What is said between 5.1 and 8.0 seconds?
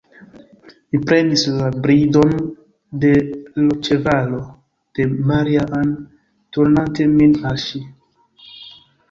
Maria-Ann turnante min al ŝi.